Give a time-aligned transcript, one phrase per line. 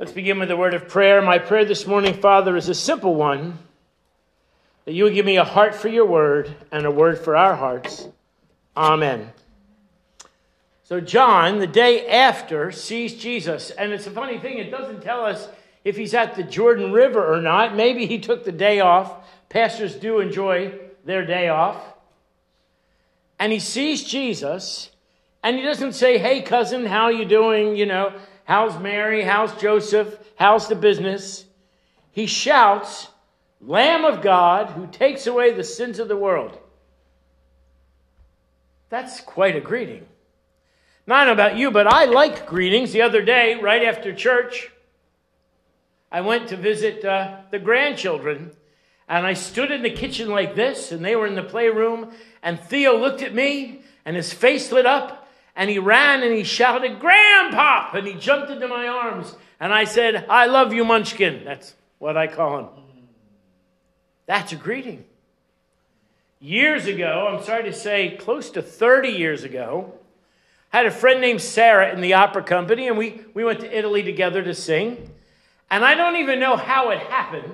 [0.00, 1.20] Let's begin with a word of prayer.
[1.20, 3.58] My prayer this morning, Father, is a simple one
[4.86, 7.54] that you would give me a heart for your word and a word for our
[7.54, 8.08] hearts.
[8.74, 9.30] Amen.
[10.84, 13.72] So, John, the day after, sees Jesus.
[13.72, 15.46] And it's a funny thing, it doesn't tell us
[15.84, 17.76] if he's at the Jordan River or not.
[17.76, 19.12] Maybe he took the day off.
[19.50, 21.76] Pastors do enjoy their day off.
[23.38, 24.88] And he sees Jesus,
[25.42, 27.76] and he doesn't say, Hey, cousin, how you doing?
[27.76, 28.14] You know,
[28.50, 29.22] how's Mary?
[29.22, 30.18] How's Joseph?
[30.34, 31.44] How's the business?
[32.10, 33.06] He shouts,
[33.60, 36.58] Lamb of God who takes away the sins of the world.
[38.88, 40.04] That's quite a greeting.
[41.06, 42.90] Not about you, but I like greetings.
[42.90, 44.72] The other day, right after church,
[46.10, 48.50] I went to visit uh, the grandchildren,
[49.08, 52.10] and I stood in the kitchen like this, and they were in the playroom,
[52.42, 55.19] and Theo looked at me, and his face lit up,
[55.60, 57.92] and he ran and he shouted, Grandpop!
[57.92, 61.44] And he jumped into my arms, and I said, I love you, Munchkin.
[61.44, 62.66] That's what I call him.
[64.24, 65.04] That's a greeting.
[66.40, 69.92] Years ago, I'm sorry to say, close to 30 years ago,
[70.72, 73.78] I had a friend named Sarah in the opera company, and we, we went to
[73.78, 75.10] Italy together to sing.
[75.70, 77.52] And I don't even know how it happened,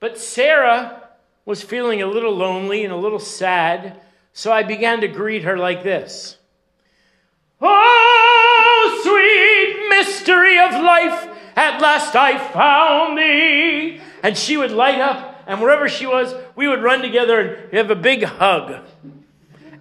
[0.00, 1.02] but Sarah
[1.44, 4.00] was feeling a little lonely and a little sad,
[4.32, 6.38] so I began to greet her like this
[7.60, 14.00] Oh, sweet mystery of life, at last I found thee.
[14.22, 17.90] And she would light up, and wherever she was, we would run together and have
[17.90, 18.84] a big hug.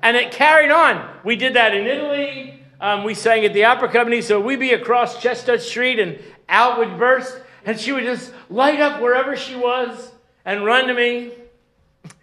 [0.02, 1.10] And it carried on.
[1.24, 2.64] We did that in Italy.
[2.80, 6.78] Um, we sang at the opera company, so we'd be across Chestnut Street and out
[6.78, 10.12] would burst, and she would just light up wherever she was
[10.46, 11.32] and run to me.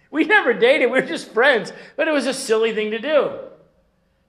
[0.09, 3.31] We never dated, we were just friends, but it was a silly thing to do.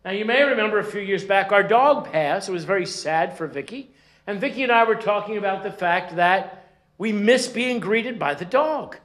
[0.05, 2.48] Now, you may remember a few years back, our dog passed.
[2.48, 3.91] It was very sad for Vicky.
[4.27, 6.66] And Vicky and I were talking about the fact that
[6.98, 8.98] we miss being greeted by the dog.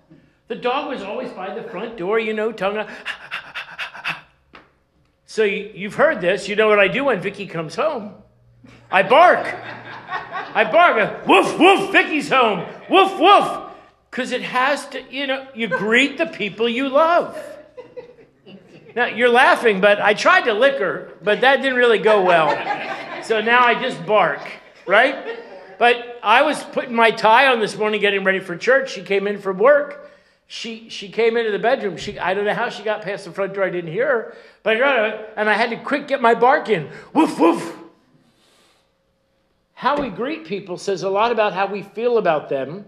[0.50, 2.86] The dog was always by the front door, you know, tongue.
[5.26, 6.50] So you've heard this.
[6.50, 8.16] You know what I do when Vicky comes home?
[8.92, 9.46] I bark.
[10.56, 11.28] I bark.
[11.28, 12.66] Woof, woof, Vicky's home.
[12.90, 13.72] Woof, woof.
[14.10, 17.38] Because it has to, you know, you greet the people you love.
[19.00, 22.50] Now, you're laughing, but I tried to lick her, but that didn't really go well.
[23.24, 24.42] So now I just bark,
[24.86, 25.40] right?
[25.78, 28.92] But I was putting my tie on this morning, getting ready for church.
[28.92, 30.12] She came in from work.
[30.48, 31.96] She, she came into the bedroom.
[31.96, 33.64] She, I don't know how she got past the front door.
[33.64, 34.36] I didn't hear her.
[34.64, 36.90] But I got it, and I had to quick get my bark in.
[37.14, 37.78] Woof, woof.
[39.76, 42.84] How we greet people says a lot about how we feel about them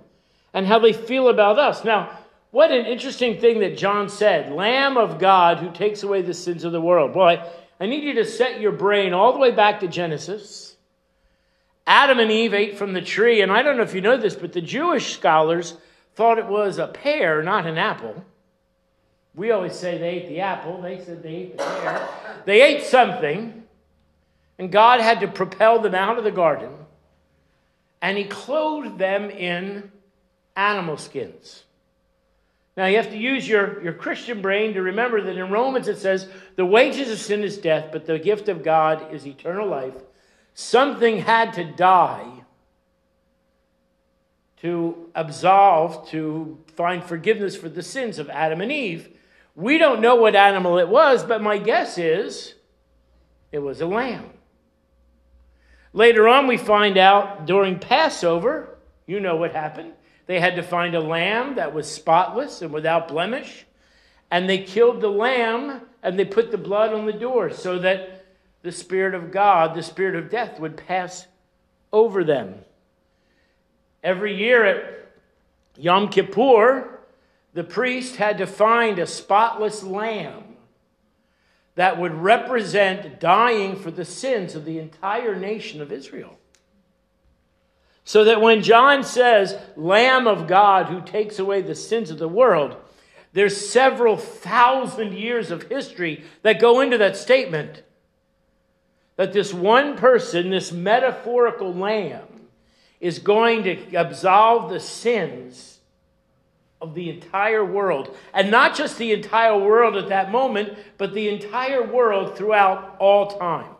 [0.53, 1.85] and how they feel about us.
[1.85, 2.19] Now,
[2.51, 6.63] what an interesting thing that John said Lamb of God who takes away the sins
[6.63, 7.13] of the world.
[7.13, 7.41] Boy,
[7.79, 10.75] I need you to set your brain all the way back to Genesis.
[11.87, 14.35] Adam and Eve ate from the tree, and I don't know if you know this,
[14.35, 15.75] but the Jewish scholars
[16.15, 18.23] thought it was a pear, not an apple.
[19.33, 22.07] We always say they ate the apple, they said they ate the pear.
[22.45, 23.63] They ate something,
[24.59, 26.71] and God had to propel them out of the garden,
[28.01, 29.91] and He clothed them in
[30.55, 31.63] animal skins.
[32.77, 35.97] Now, you have to use your, your Christian brain to remember that in Romans it
[35.97, 39.95] says, the wages of sin is death, but the gift of God is eternal life.
[40.53, 42.43] Something had to die
[44.61, 49.09] to absolve, to find forgiveness for the sins of Adam and Eve.
[49.55, 52.53] We don't know what animal it was, but my guess is
[53.51, 54.29] it was a lamb.
[55.93, 58.77] Later on, we find out during Passover,
[59.07, 59.93] you know what happened.
[60.31, 63.65] They had to find a lamb that was spotless and without blemish.
[64.31, 68.23] And they killed the lamb and they put the blood on the door so that
[68.61, 71.27] the Spirit of God, the Spirit of death, would pass
[71.91, 72.59] over them.
[74.01, 75.11] Every year at
[75.75, 77.01] Yom Kippur,
[77.53, 80.55] the priest had to find a spotless lamb
[81.75, 86.37] that would represent dying for the sins of the entire nation of Israel.
[88.03, 92.27] So that when John says, Lamb of God who takes away the sins of the
[92.27, 92.75] world,
[93.33, 97.83] there's several thousand years of history that go into that statement.
[99.15, 102.47] That this one person, this metaphorical lamb,
[102.99, 105.79] is going to absolve the sins
[106.81, 108.15] of the entire world.
[108.33, 113.37] And not just the entire world at that moment, but the entire world throughout all
[113.37, 113.75] time.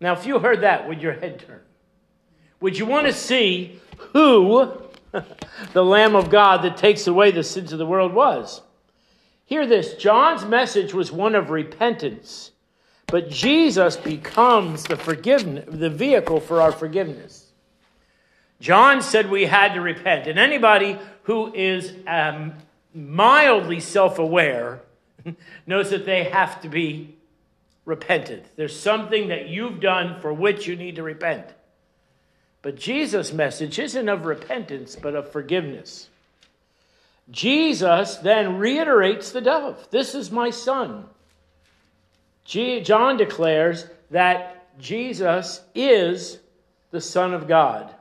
[0.00, 1.60] Now, if you heard that, would your head turn?
[2.64, 3.78] Would you want to see
[4.14, 4.72] who
[5.74, 8.62] the Lamb of God that takes away the sins of the world was?
[9.44, 12.52] Hear this John's message was one of repentance,
[13.06, 17.52] but Jesus becomes the forgiveness, the vehicle for our forgiveness.
[18.60, 20.26] John said we had to repent.
[20.26, 22.54] And anybody who is um,
[22.94, 24.80] mildly self aware
[25.66, 27.14] knows that they have to be
[27.84, 28.46] repentant.
[28.56, 31.44] There's something that you've done for which you need to repent.
[32.64, 36.08] But Jesus' message isn't of repentance, but of forgiveness.
[37.30, 41.04] Jesus then reiterates the dove This is my son.
[42.46, 46.38] John declares that Jesus is
[46.90, 47.94] the Son of God.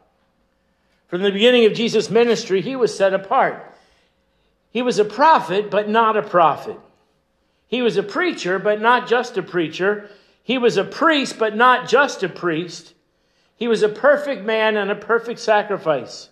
[1.10, 3.78] From the beginning of Jesus' ministry, he was set apart.
[4.72, 6.80] He was a prophet, but not a prophet.
[7.68, 10.10] He was a preacher, but not just a preacher.
[10.42, 12.94] He was a priest, but not just a priest.
[13.56, 16.30] He was a perfect man and a perfect sacrifice.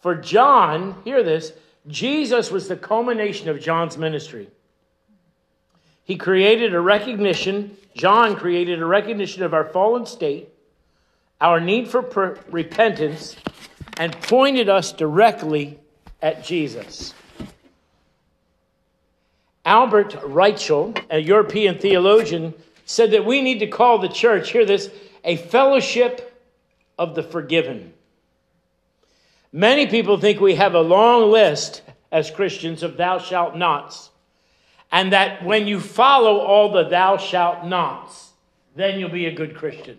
[0.00, 1.52] For John, hear this,
[1.86, 4.48] Jesus was the culmination of John's ministry.
[6.04, 10.48] He created a recognition, John created a recognition of our fallen state,
[11.40, 13.36] our need for per- repentance,
[13.98, 15.78] and pointed us directly
[16.22, 17.14] at Jesus.
[19.64, 22.54] Albert Reichel, a European theologian,
[22.86, 24.90] said that we need to call the church, hear this,
[25.24, 26.42] a fellowship
[26.98, 27.92] of the forgiven.
[29.52, 34.10] Many people think we have a long list as Christians of thou shalt nots,
[34.90, 38.32] and that when you follow all the thou shalt nots,
[38.74, 39.98] then you'll be a good Christian.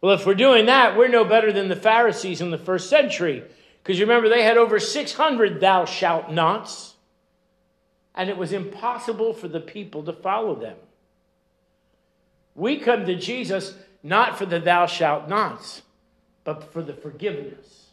[0.00, 3.42] Well, if we're doing that, we're no better than the Pharisees in the first century,
[3.82, 6.94] because you remember they had over 600 thou shalt nots
[8.14, 10.76] and it was impossible for the people to follow them.
[12.54, 15.82] We come to Jesus not for the thou shalt nots,
[16.44, 17.86] but for the forgiveness.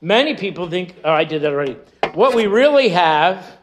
[0.00, 1.76] Many people think, oh, I did that already.
[2.14, 3.58] What we really have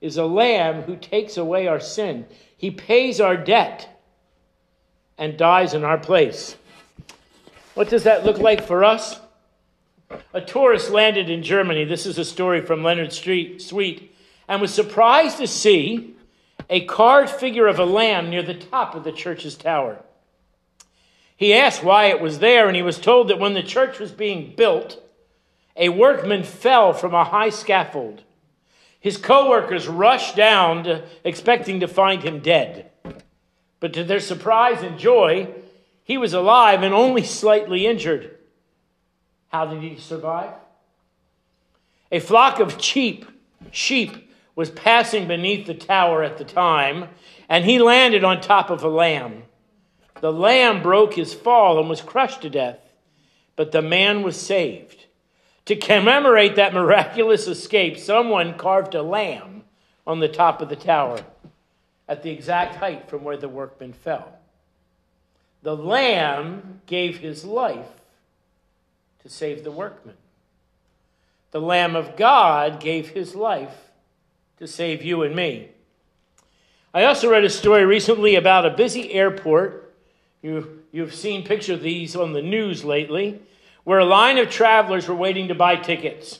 [0.00, 2.26] is a lamb who takes away our sin.
[2.56, 3.88] He pays our debt
[5.18, 6.56] and dies in our place.
[7.74, 9.18] What does that look like for us?
[10.34, 11.84] A tourist landed in Germany.
[11.84, 14.14] This is a story from Leonard Street, Sweet,
[14.48, 16.16] and was surprised to see
[16.68, 20.02] a carved figure of a lamb near the top of the church's tower.
[21.36, 24.12] He asked why it was there, and he was told that when the church was
[24.12, 25.02] being built,
[25.76, 28.22] a workman fell from a high scaffold.
[29.00, 32.90] His co workers rushed down, to, expecting to find him dead.
[33.80, 35.48] But to their surprise and joy,
[36.04, 38.38] he was alive and only slightly injured.
[39.48, 40.52] How did he survive?
[42.12, 43.26] A flock of sheep,
[43.72, 47.08] sheep was passing beneath the tower at the time,
[47.48, 49.44] and he landed on top of a lamb.
[50.20, 52.78] The lamb broke his fall and was crushed to death,
[53.56, 55.06] but the man was saved.
[55.66, 59.62] To commemorate that miraculous escape, someone carved a lamb
[60.06, 61.20] on the top of the tower
[62.08, 64.38] at the exact height from where the workman fell.
[65.62, 67.86] The lamb gave his life
[69.22, 70.16] to save the workman.
[71.52, 73.91] The Lamb of God gave his life
[74.62, 75.68] to save you and me.
[76.94, 79.92] I also read a story recently about a busy airport.
[80.40, 83.42] You, you've seen pictures of these on the news lately,
[83.82, 86.38] where a line of travelers were waiting to buy tickets.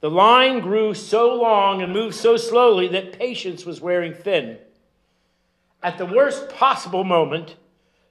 [0.00, 4.58] The line grew so long and moved so slowly that patience was wearing thin.
[5.84, 7.54] At the worst possible moment,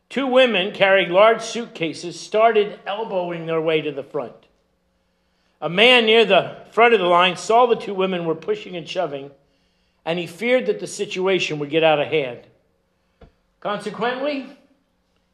[0.09, 4.38] Two women carrying large suitcases started elbowing their way to the front.
[5.61, 8.87] A man near the front of the line saw the two women were pushing and
[8.87, 9.31] shoving,
[10.05, 12.39] and he feared that the situation would get out of hand.
[13.59, 14.45] Consequently,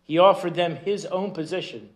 [0.05, 1.89] he offered them his own position.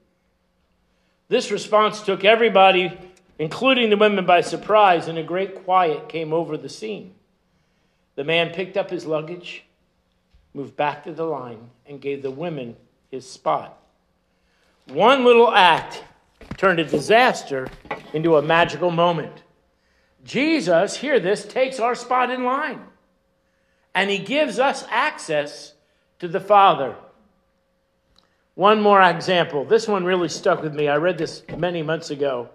[1.27, 2.97] This response took everybody,
[3.39, 7.13] including the women, by surprise, and a great quiet came over the scene.
[8.15, 9.63] The man picked up his luggage
[10.53, 12.75] moved back to the line, and gave the women
[13.11, 13.77] his spot.
[14.87, 16.03] One little act
[16.57, 17.67] turned a disaster
[18.13, 19.43] into a magical moment.
[20.23, 22.81] Jesus, hear this, takes our spot in line,
[23.95, 25.73] and he gives us access
[26.19, 26.95] to the Father.
[28.55, 29.63] One more example.
[29.63, 30.89] This one really stuck with me.
[30.89, 32.49] I read this many months ago.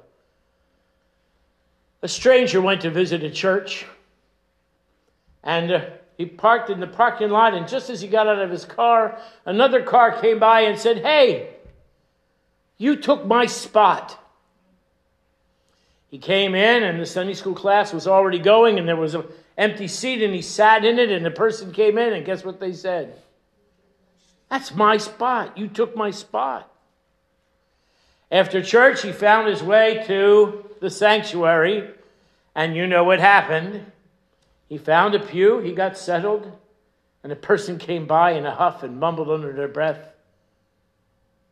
[2.03, 3.87] A stranger went to visit a church,
[5.43, 5.85] and uh,
[6.19, 9.19] he parked in the parking lot, and just as he got out of his car,
[9.47, 11.53] another car came by and said, Hey,
[12.78, 14.19] you took my spot.
[16.11, 19.25] He came in, and the Sunday school class was already going, and there was an
[19.59, 22.61] empty seat, and he sat in it, and the person came in, and guess what
[22.61, 23.21] they said?
[24.49, 25.59] That's my spot.
[25.59, 26.71] You took my spot.
[28.31, 31.90] After church, he found his way to the sanctuary,
[32.54, 33.90] and you know what happened.
[34.69, 36.50] He found a pew, he got settled,
[37.23, 40.13] and a person came by in a huff and mumbled under their breath,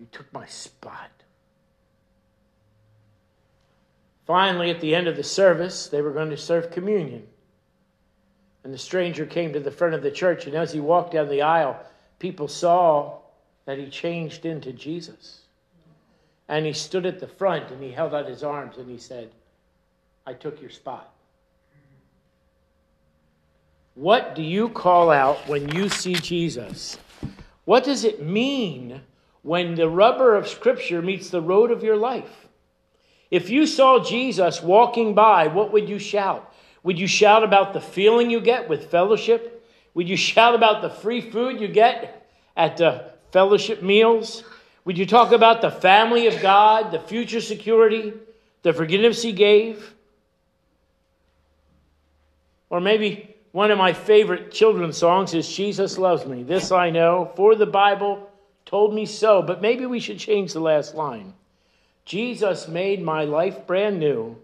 [0.02, 1.12] You took my spot.
[4.26, 7.24] Finally, at the end of the service, they were going to serve communion.
[8.64, 11.28] And the stranger came to the front of the church, and as he walked down
[11.28, 11.78] the aisle,
[12.18, 13.18] people saw
[13.64, 15.42] that he changed into Jesus.
[16.48, 19.30] And he stood at the front and he held out his arms and he said,
[20.26, 21.14] I took your spot.
[23.94, 26.98] What do you call out when you see Jesus?
[27.66, 29.00] What does it mean
[29.42, 32.48] when the rubber of Scripture meets the road of your life?
[33.30, 36.52] If you saw Jesus walking by, what would you shout?
[36.82, 39.64] Would you shout about the feeling you get with fellowship?
[39.94, 44.44] Would you shout about the free food you get at the fellowship meals?
[44.84, 48.12] Would you talk about the family of God, the future security,
[48.62, 49.94] the forgiveness He gave?
[52.68, 56.42] Or maybe one of my favorite children's songs is Jesus Loves Me.
[56.42, 58.28] This I know, for the Bible
[58.72, 59.42] told me so.
[59.42, 61.34] But maybe we should change the last line.
[62.06, 64.38] Jesus made my life brand new.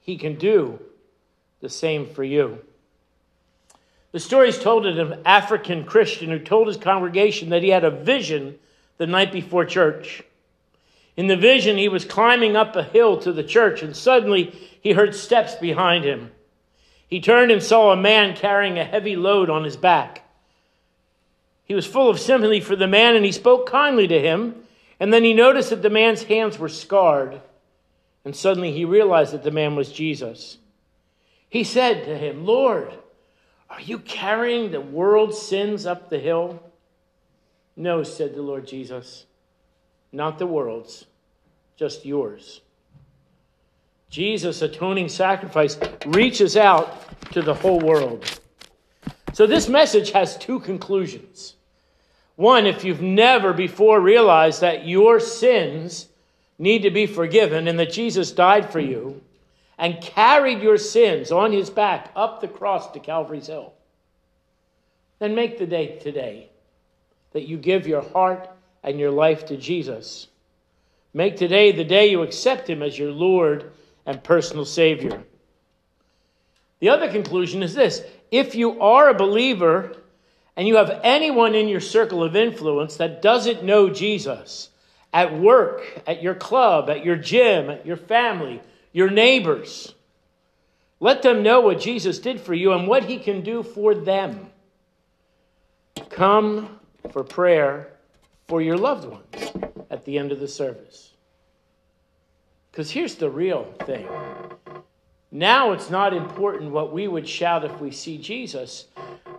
[0.00, 0.78] He can do
[1.60, 2.60] the same for you.
[4.12, 7.82] The story is told of an African Christian who told his congregation that he had
[7.82, 8.60] a vision
[8.96, 10.22] the night before church.
[11.16, 14.92] In the vision, he was climbing up a hill to the church, and suddenly he
[14.92, 16.30] heard steps behind him.
[17.08, 20.25] He turned and saw a man carrying a heavy load on his back.
[21.66, 24.54] He was full of sympathy for the man and he spoke kindly to him.
[24.98, 27.42] And then he noticed that the man's hands were scarred.
[28.24, 30.58] And suddenly he realized that the man was Jesus.
[31.48, 32.92] He said to him, Lord,
[33.68, 36.62] are you carrying the world's sins up the hill?
[37.76, 39.26] No, said the Lord Jesus,
[40.12, 41.04] not the world's,
[41.76, 42.62] just yours.
[44.08, 48.40] Jesus' atoning sacrifice reaches out to the whole world.
[49.34, 51.55] So, this message has two conclusions.
[52.36, 56.08] One, if you've never before realized that your sins
[56.58, 59.22] need to be forgiven and that Jesus died for you
[59.78, 63.72] and carried your sins on his back up the cross to Calvary's Hill,
[65.18, 66.50] then make the day today
[67.32, 68.48] that you give your heart
[68.82, 70.28] and your life to Jesus.
[71.14, 73.72] Make today the day you accept him as your Lord
[74.04, 75.24] and personal Savior.
[76.80, 79.96] The other conclusion is this if you are a believer
[80.56, 84.70] and you have anyone in your circle of influence that doesn't know Jesus,
[85.12, 88.60] at work, at your club, at your gym, at your family,
[88.92, 89.94] your neighbors,
[90.98, 94.50] let them know what Jesus did for you and what he can do for them.
[96.08, 97.92] Come for prayer
[98.48, 99.52] for your loved ones
[99.90, 101.12] at the end of the service.
[102.70, 104.08] Because here's the real thing.
[105.30, 108.86] Now it's not important what we would shout if we see Jesus.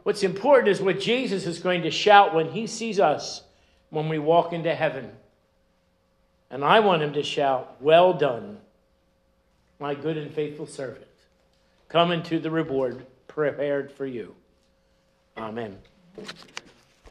[0.08, 3.42] What's important is what Jesus is going to shout when he sees us
[3.90, 5.12] when we walk into heaven.
[6.50, 8.60] And I want him to shout, Well done,
[9.82, 11.10] my good and faithful servant.
[11.90, 14.34] Come into the reward prepared for you.
[15.38, 15.78] Amen.